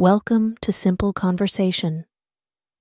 [0.00, 2.06] Welcome to Simple Conversation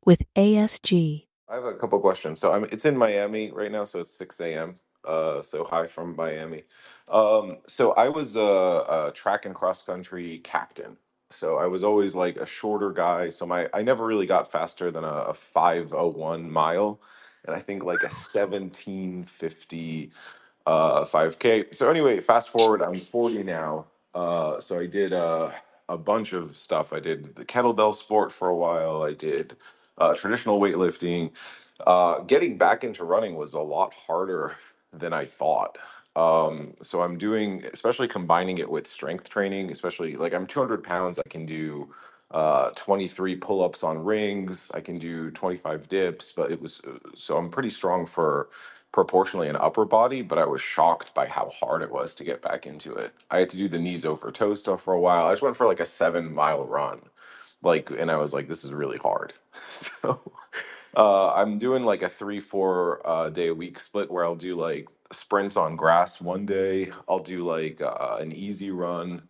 [0.06, 1.26] with ASG.
[1.50, 2.40] I have a couple questions.
[2.40, 4.80] So I'm it's in Miami right now, so it's 6 a.m.
[5.06, 6.64] Uh, so hi from Miami.
[7.10, 10.96] Um, so I was a, a track and cross country captain.
[11.30, 13.32] So I was always like a shorter guy.
[13.32, 17.02] So my I never really got faster than a, a 501 mile,
[17.46, 20.12] and I think like a 1750
[20.68, 21.76] uh 5K.
[21.76, 23.88] So anyway, fast forward, I'm 40 now.
[24.16, 25.52] Uh, so I did uh,
[25.90, 26.94] a bunch of stuff.
[26.94, 29.04] I did the kettlebell sport for a while.
[29.04, 29.58] I did
[29.98, 31.32] uh, traditional weightlifting.
[31.86, 34.56] Uh, getting back into running was a lot harder
[34.94, 35.78] than I thought.
[36.16, 41.20] Um, so I'm doing, especially combining it with strength training, especially like I'm 200 pounds.
[41.20, 41.90] I can do
[42.32, 44.72] uh, 23 pull ups on rings.
[44.74, 48.50] I can do 25 dips, but it was uh, so I'm pretty strong for
[48.92, 52.42] proportionally an upper body, but I was shocked by how hard it was to get
[52.42, 53.14] back into it.
[53.32, 55.28] I had to do the knees over toe stuff for a while.
[55.28, 57.02] I just went for like a seven mile run
[57.64, 59.34] like and i was like this is really hard
[59.70, 60.22] so
[60.98, 64.56] uh i'm doing like a three four uh day a week split where i'll do
[64.56, 69.22] like sprints on grass one day i'll do like uh, an easy run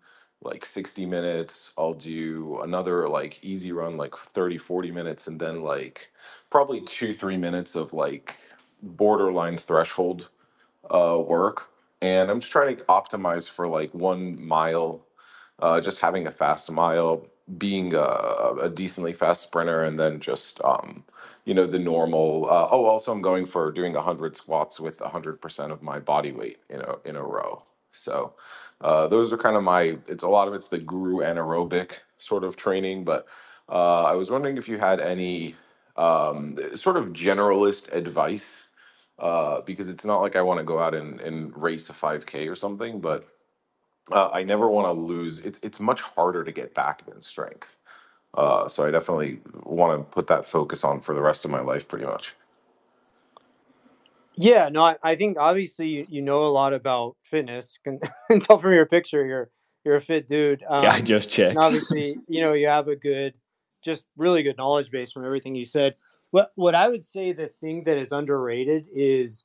[0.42, 5.64] like 60 minutes i'll do another like easy run like 30 40 minutes and then
[5.64, 6.12] like
[6.50, 8.38] probably two three minutes of like
[8.82, 10.30] borderline threshold
[10.92, 11.70] uh work
[12.02, 15.02] and i'm just trying to optimize for like one mile
[15.62, 20.62] uh, just having a fast mile, being a, a decently fast sprinter, and then just
[20.64, 21.04] um,
[21.46, 22.46] you know the normal.
[22.50, 26.32] Uh, oh, also I'm going for doing hundred squats with hundred percent of my body
[26.32, 27.64] weight in a in a row.
[27.92, 28.34] So
[28.82, 29.98] uh, those are kind of my.
[30.08, 33.28] It's a lot of it's the guru anaerobic sort of training, but
[33.70, 35.56] uh, I was wondering if you had any
[35.98, 38.69] um, sort of generalist advice
[39.20, 42.50] uh, because it's not like I want to go out and, and race a 5K
[42.50, 43.28] or something, but
[44.12, 45.40] uh, I never want to lose.
[45.40, 47.78] It's it's much harder to get back than strength.
[48.36, 51.62] Uh, so I definitely want to put that focus on for the rest of my
[51.62, 52.36] life, pretty much.
[54.36, 57.78] Yeah, no, I, I think obviously you, you know a lot about fitness.
[57.84, 58.00] Can,
[58.32, 59.52] can tell from your picture you're
[59.86, 60.64] you're a fit dude.
[60.82, 61.58] Yeah, I Um, just checked.
[61.62, 63.34] obviously, you know, you have a good,
[63.84, 65.96] just really good knowledge base from everything you said.
[66.32, 69.44] What what I would say the thing that is underrated is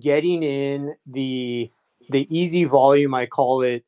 [0.00, 1.70] getting in the
[2.10, 3.14] the easy volume.
[3.14, 3.84] I call it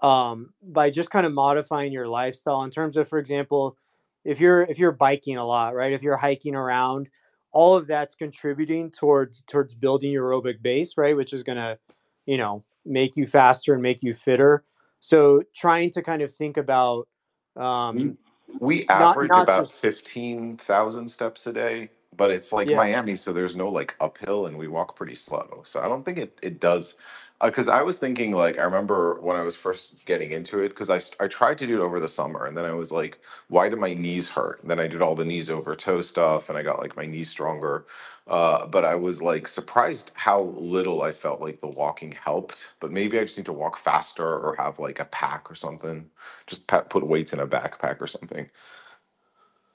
[0.00, 3.76] um, by just kind of modifying your lifestyle in terms of, for example,
[4.24, 5.92] if you're if you're biking a lot, right?
[5.92, 7.08] If you're hiking around,
[7.52, 11.16] all of that's contributing towards towards building your aerobic base, right?
[11.16, 11.78] Which is gonna,
[12.26, 14.64] you know, make you faster and make you fitter.
[15.00, 17.08] So trying to kind of think about
[17.56, 18.16] um,
[18.58, 22.76] we not average not about just fifteen thousand steps a day, but it's like yeah
[22.76, 25.62] Miami, so there's no like uphill, and we walk pretty slow.
[25.64, 26.96] So I don't think it it does.
[27.42, 30.90] Because I was thinking, like, I remember when I was first getting into it, because
[30.90, 33.18] I I tried to do it over the summer, and then I was like,
[33.48, 34.60] why do my knees hurt?
[34.60, 37.06] And then I did all the knees over toe stuff, and I got like my
[37.06, 37.86] knees stronger.
[38.26, 42.74] Uh, but I was like surprised how little I felt like the walking helped.
[42.78, 46.10] But maybe I just need to walk faster or have like a pack or something.
[46.46, 48.50] Just put weights in a backpack or something.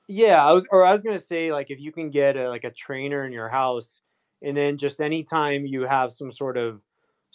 [0.08, 2.64] Yeah, I was, or I was gonna say, like, if you can get a like
[2.64, 4.02] a trainer in your house,
[4.42, 6.82] and then just anytime you have some sort of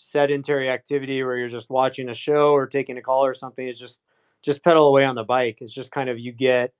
[0.00, 3.78] sedentary activity where you're just watching a show or taking a call or something, is
[3.78, 4.00] just
[4.42, 5.58] just pedal away on the bike.
[5.60, 6.72] It's just kind of you get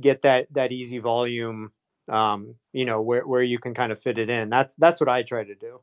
[0.00, 1.72] get that that easy volume,
[2.08, 4.50] um, you know, where where you can kind of fit it in.
[4.50, 5.80] That's that's what I try to do.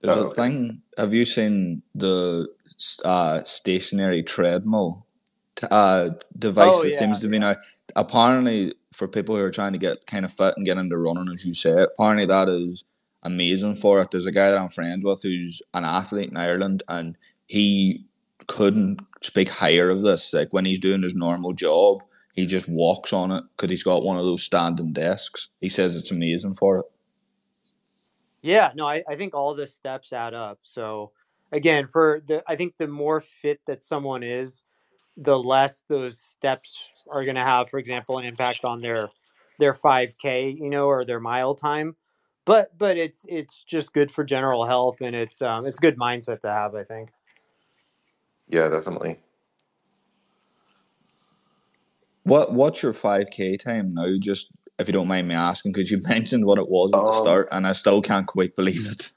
[0.00, 0.82] There's Oh, a thing.
[0.96, 2.48] Have you seen the
[3.04, 5.06] uh, stationary treadmill
[5.70, 7.56] uh, device Oh that yeah, seems to be now?
[7.96, 11.32] Apparently, for people who are trying to get kind of fit and get into running,
[11.32, 12.84] as you said, apparently that is
[13.22, 14.10] amazing for it.
[14.10, 18.04] There's a guy that I'm friends with who's an athlete in Ireland, and he
[18.46, 20.32] couldn't speak higher of this.
[20.32, 22.02] Like when he's doing his normal job,
[22.34, 25.48] he just walks on it because he's got one of those standing desks.
[25.60, 26.84] He says it's amazing for it.
[28.42, 30.60] Yeah, no, I, I think all the steps add up.
[30.62, 31.12] So
[31.52, 34.66] again, for the I think the more fit that someone is,
[35.16, 36.78] the less those steps
[37.10, 39.08] are going to have, for example, an impact on their
[39.58, 41.96] their 5K, you know, or their mile time.
[42.48, 46.40] But but it's it's just good for general health and it's um it's good mindset
[46.40, 47.10] to have, I think.
[48.48, 49.18] Yeah, definitely.
[52.22, 54.16] What what's your five k time now?
[54.18, 57.12] Just if you don't mind me asking, because you mentioned what it was at the
[57.12, 59.12] Um, start, and I still can't quite believe it.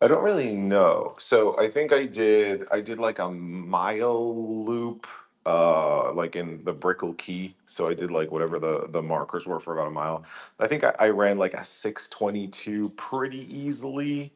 [0.00, 1.16] I don't really know.
[1.18, 5.08] So I think I did I did like a mile loop
[5.46, 7.56] uh like in the Brickell Key.
[7.66, 10.24] So I did like whatever the the markers were for about a mile.
[10.58, 14.34] I think I, I ran like a 622 pretty easily,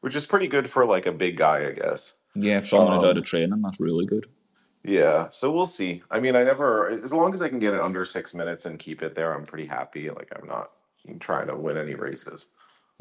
[0.00, 2.14] which is pretty good for like a big guy, I guess.
[2.34, 4.26] Yeah, if someone is out Um of training, that's really good.
[4.84, 6.02] Yeah, so we'll see.
[6.10, 8.78] I mean, I never, as long as I can get it under six minutes and
[8.78, 10.10] keep it there, I'm pretty happy.
[10.10, 10.72] Like, I'm not
[11.20, 12.48] trying to win any races.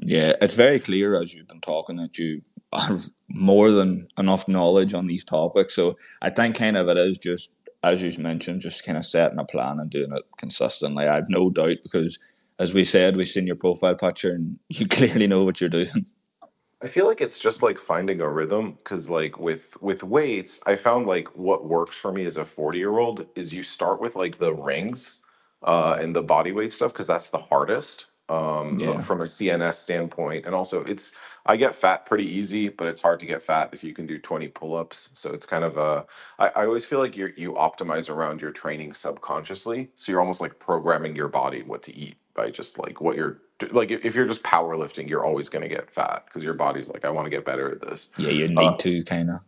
[0.01, 2.41] Yeah, it's very clear as you've been talking that you
[2.73, 5.75] have more than enough knowledge on these topics.
[5.75, 7.53] So I think kind of it is just
[7.83, 11.07] as you mentioned, just kind of setting a plan and doing it consistently.
[11.07, 12.19] I've no doubt because
[12.59, 16.05] as we said, we've seen your profile picture and you clearly know what you're doing.
[16.83, 20.75] I feel like it's just like finding a rhythm because like with with weights, I
[20.75, 24.15] found like what works for me as a 40 year old is you start with
[24.15, 25.19] like the rings
[25.63, 29.01] uh and the body weight stuff because that's the hardest um Yeah.
[29.01, 30.45] from a CNS standpoint.
[30.47, 31.13] And also it's
[31.47, 34.19] I get fat pretty easy, but it's hard to get fat if you can do
[34.19, 35.11] 20 pull-ups.
[35.13, 36.07] So it's kind of a
[36.39, 39.91] I, I always feel like you you optimize around your training subconsciously.
[39.95, 43.39] So you're almost like programming your body what to eat by just like what you're
[43.59, 46.55] do- like if if you're just powerlifting, you're always going to get fat because your
[46.55, 48.09] body's like, I want to get better at this.
[48.17, 49.41] Yeah, you Uh, need to kind of.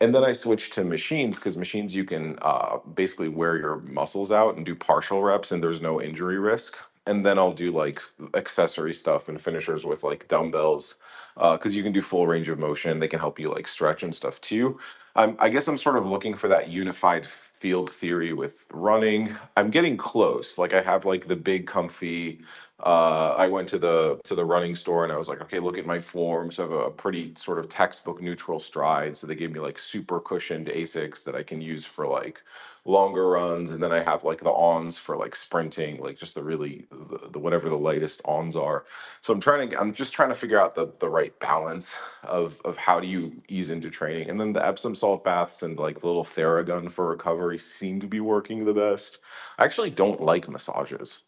[0.00, 4.32] and then I switched to machines because machines you can uh, basically wear your muscles
[4.32, 6.76] out and do partial reps, and there's no injury risk.
[7.06, 8.00] And then I'll do like
[8.34, 10.96] accessory stuff and finishers with like dumbbells
[11.34, 13.00] because you can do full range of motion.
[13.00, 14.78] They can help you like stretch and stuff too.
[15.16, 19.36] I'm, I guess I'm sort of looking for that unified field theory with running.
[19.56, 20.58] I'm getting close.
[20.58, 22.40] Like I have like the big comfy
[22.82, 25.78] uh, I went to the to the running store and I was like, okay, look
[25.78, 26.50] at my form.
[26.50, 29.16] So I have a pretty sort of textbook neutral stride.
[29.16, 32.42] So they gave me like super cushioned Asics that I can use for like
[32.84, 36.42] longer runs, and then I have like the ons for like sprinting, like just the
[36.42, 38.84] really the, the whatever the lightest ons are.
[39.20, 41.94] So I'm trying to I'm just trying to figure out the the right balance
[42.24, 44.30] of of how do you ease into training.
[44.30, 48.20] And then the Epsom salt baths and like little Theragun for recovery seem to be
[48.20, 49.18] working the best.
[49.58, 51.20] I actually don't like massages.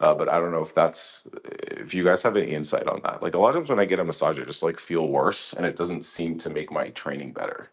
[0.00, 3.22] Uh, but I don't know if that's if you guys have any insight on that.
[3.22, 5.52] Like a lot of times when I get a massage, I just like feel worse,
[5.54, 7.70] and it doesn't seem to make my training better.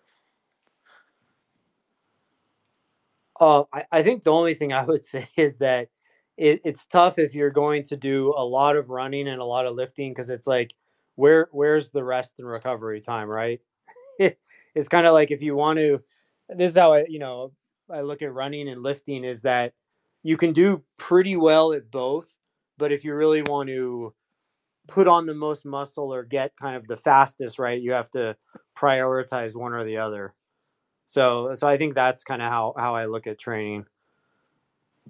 [3.40, 5.90] Uh, I, I think the only thing I would say is that
[6.38, 9.66] it, it's tough if you're going to do a lot of running and a lot
[9.66, 10.74] of lifting because it's like
[11.16, 13.62] where where's the rest and recovery time, right?
[14.20, 16.02] it's kind of like if you want to.
[16.50, 17.54] This is how I you know
[17.92, 19.74] I look at running and lifting is that
[20.24, 22.38] you can do pretty well at both,
[22.78, 24.14] but if you really want to
[24.88, 28.36] put on the most muscle or get kind of the fastest, right, you have to
[28.78, 30.34] prioritize one or the other.
[31.06, 33.86] So so I think that's kind of how how I look at training.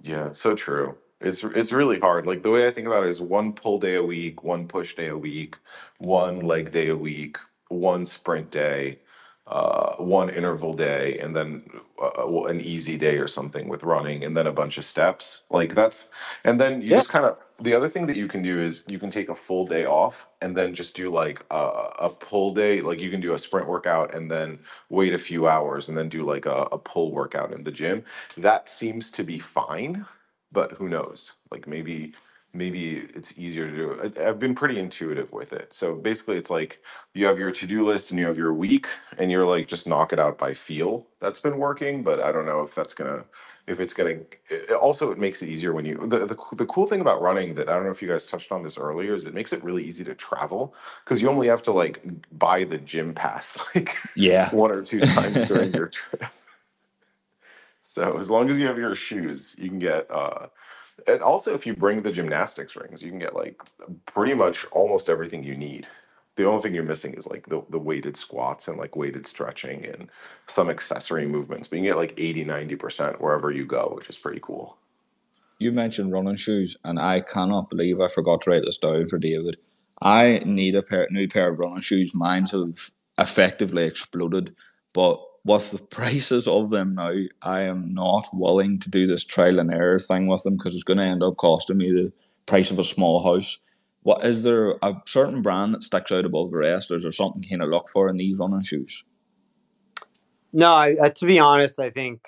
[0.02, 0.96] Yeah, it's so true.
[1.20, 2.26] It's it's really hard.
[2.26, 4.94] Like the way I think about it is one pull day a week, one push
[4.94, 5.56] day a week,
[5.98, 7.38] one leg day a week,
[7.68, 8.98] one sprint day,
[9.46, 11.64] uh, one interval day, and then
[12.02, 15.42] uh, well, an easy day or something with running, and then a bunch of steps.
[15.50, 16.08] Like that's,
[16.44, 16.94] and then you Yeah.
[16.94, 17.38] just kind of.
[17.58, 20.28] The other thing that you can do is you can take a full day off
[20.42, 22.82] and then just do like a, a pull day.
[22.82, 24.58] Like you can do a sprint workout and then
[24.90, 28.04] wait a few hours and then do like a, a pull workout in the gym.
[28.36, 30.04] That seems to be fine
[30.52, 31.32] but who knows?
[31.50, 32.14] Like maybe
[32.56, 34.12] maybe it's easier to do.
[34.20, 35.74] I, I've been pretty intuitive with it.
[35.74, 36.82] So basically, it's like
[37.14, 38.88] you have your to do list and you have your week,
[39.18, 41.06] and you're like just knock it out by feel.
[41.20, 43.24] That's been working, but I don't know if that's gonna
[43.68, 44.20] if it's gonna.
[44.50, 47.54] It, also, it makes it easier when you the, the the cool thing about running
[47.56, 49.64] that I don't know if you guys touched on this earlier is it makes it
[49.64, 50.74] really easy to travel
[51.04, 52.02] because you only have to like
[52.38, 54.52] buy the gym pass like Yeah.
[54.52, 56.24] one or two times during your trip.
[57.82, 60.10] So as long as you have your shoes, you can get.
[60.10, 60.48] uh
[61.06, 63.60] And also, if you bring the gymnastics rings, you can get like
[64.06, 65.86] pretty much almost everything you need.
[66.36, 69.86] The only thing you're missing is like the, the weighted squats and like weighted stretching
[69.86, 70.08] and
[70.46, 71.68] some accessory movements.
[71.68, 74.76] But you can get like 80, 90% wherever you go, which is pretty cool.
[75.58, 79.18] You mentioned running shoes, and I cannot believe I forgot to write this down for
[79.18, 79.56] David.
[80.02, 82.14] I need a pair, new pair of running shoes.
[82.14, 84.54] Mine have effectively exploded,
[84.92, 89.60] but with the prices of them now, I am not willing to do this trial
[89.60, 92.12] and error thing with them because it's going to end up costing me the
[92.46, 93.58] price of a small house.
[94.02, 97.12] What is there a certain brand that sticks out above the rest, or is there
[97.12, 99.04] something kind of look for in these running shoes?
[100.52, 102.22] No, I, to be honest, I think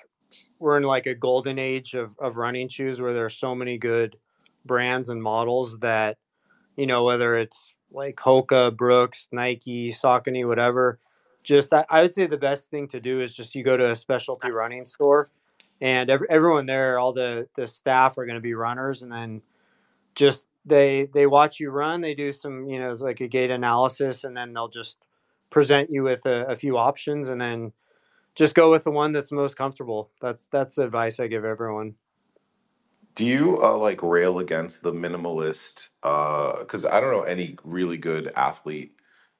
[0.59, 3.77] we're in like a golden age of, of running shoes where there are so many
[3.77, 4.15] good
[4.65, 6.17] brands and models that,
[6.77, 10.99] you know, whether it's like Hoka, Brooks, Nike, Saucony, whatever,
[11.49, 13.91] just I, I would say the best thing to do is just you go to
[13.91, 15.29] a specialty running store
[15.81, 19.41] and every, everyone there, all the, the staff are going to be runners and then
[20.15, 23.49] just they they watch you run they do some you know it's like a gait
[23.49, 24.99] analysis and then they'll just
[25.49, 27.71] present you with a, a few options and then
[28.35, 30.11] just go with the one that's most comfortable.
[30.21, 31.95] That's that's the advice I give everyone.
[33.15, 35.89] Do you uh, like rail against the minimalist?
[36.01, 38.93] Because I don't know any really good athlete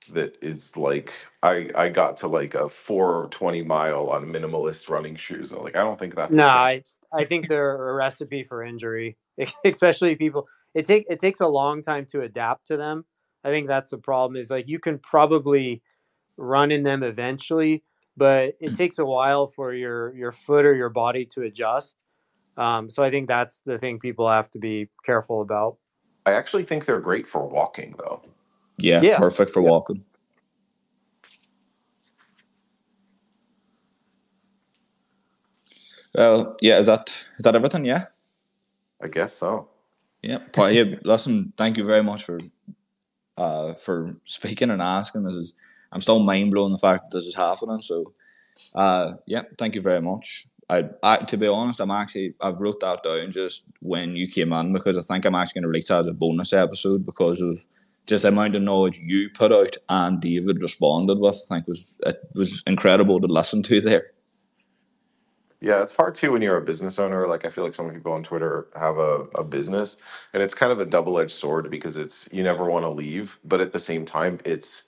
[0.10, 1.14] that is like
[1.44, 5.52] I I got to like a 420 mile on minimalist running shoes.
[5.52, 6.48] I'm like I don't think that's No.
[6.48, 9.18] I, I think they're a recipe for injury,
[9.66, 10.48] especially people.
[10.74, 13.06] It take it takes a long time to adapt to them.
[13.44, 14.40] I think that's the problem.
[14.40, 15.82] Is like you can probably
[16.38, 17.84] run in them eventually,
[18.18, 21.98] but it takes a while for your your foot or your body to adjust.
[22.58, 25.78] Um, so I think that's the thing people have to be careful about.
[26.26, 28.22] I actually think they're great for walking though.
[28.84, 29.18] Yeah, Yeah.
[29.18, 29.70] perfect for Yeah.
[29.70, 30.06] walking.
[36.16, 37.86] Well, yeah, is that is that everything?
[37.86, 38.06] Yeah.
[39.02, 39.70] I guess so.
[40.22, 42.40] Yeah, Paul, yeah, listen, thank you very much for
[43.38, 45.24] uh for speaking and asking.
[45.24, 45.54] This is
[45.92, 47.82] I'm still mind blown the fact that this is happening.
[47.82, 48.14] So
[48.76, 50.48] uh yeah, thank you very much.
[50.70, 54.54] I, I to be honest, I'm actually I've wrote that down just when you came
[54.54, 57.66] on because I think I'm actually gonna release that as a bonus episode because of
[58.10, 61.40] just the amount of knowledge you put out and David responded with.
[61.50, 64.12] I think was it was incredible to listen to there.
[65.62, 67.28] Yeah, it's hard too when you're a business owner.
[67.28, 69.98] Like I feel like some people on Twitter have a, a business
[70.34, 73.62] and it's kind of a double-edged sword because it's you never want to leave, but
[73.62, 74.86] at the same time it's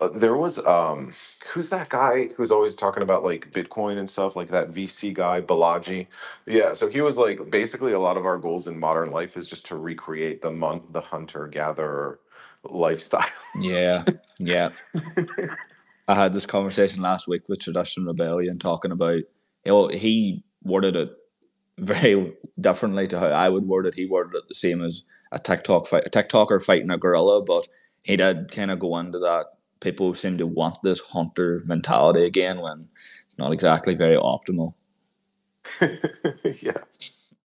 [0.00, 1.12] uh, there was um
[1.48, 5.42] who's that guy who's always talking about like Bitcoin and stuff like that VC guy
[5.42, 6.06] Balaji.
[6.46, 9.48] Yeah, so he was like basically a lot of our goals in modern life is
[9.48, 12.20] just to recreate the mon- the hunter gatherer
[12.64, 13.26] lifestyle.
[13.60, 14.04] Yeah,
[14.38, 14.70] yeah.
[16.08, 19.22] I had this conversation last week with Tradition Rebellion talking about
[19.64, 21.10] you know, he worded it
[21.78, 23.94] very differently to how I would word it.
[23.94, 27.68] He worded it the same as a TikTok fight, a TikToker fighting a gorilla, but
[28.02, 29.46] he did kind of go into that.
[29.80, 32.88] People seem to want this hunter mentality again when
[33.24, 34.74] it's not exactly very optimal.
[36.60, 36.78] yeah.